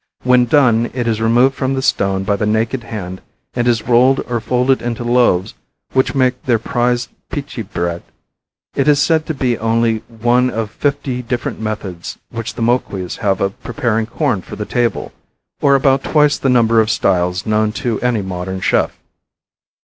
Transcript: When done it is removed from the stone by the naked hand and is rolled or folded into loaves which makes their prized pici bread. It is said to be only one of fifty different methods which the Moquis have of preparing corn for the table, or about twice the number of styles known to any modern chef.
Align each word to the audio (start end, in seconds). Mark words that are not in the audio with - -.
When 0.23 0.45
done 0.45 0.89
it 0.95 1.07
is 1.07 1.21
removed 1.21 1.53
from 1.53 1.75
the 1.75 1.81
stone 1.83 2.23
by 2.23 2.35
the 2.35 2.47
naked 2.47 2.85
hand 2.85 3.21
and 3.53 3.67
is 3.67 3.83
rolled 3.87 4.19
or 4.27 4.39
folded 4.39 4.81
into 4.81 5.03
loaves 5.03 5.53
which 5.93 6.15
makes 6.15 6.37
their 6.47 6.57
prized 6.57 7.09
pici 7.31 7.61
bread. 7.71 8.01
It 8.73 8.87
is 8.87 8.99
said 8.99 9.27
to 9.27 9.35
be 9.35 9.59
only 9.59 9.99
one 10.07 10.49
of 10.49 10.71
fifty 10.71 11.21
different 11.21 11.59
methods 11.61 12.17
which 12.31 12.55
the 12.55 12.63
Moquis 12.63 13.17
have 13.17 13.41
of 13.41 13.61
preparing 13.61 14.07
corn 14.07 14.41
for 14.41 14.55
the 14.55 14.65
table, 14.65 15.11
or 15.61 15.75
about 15.75 16.03
twice 16.03 16.35
the 16.39 16.49
number 16.49 16.81
of 16.81 16.89
styles 16.89 17.45
known 17.45 17.71
to 17.73 18.01
any 18.01 18.23
modern 18.23 18.59
chef. 18.59 18.97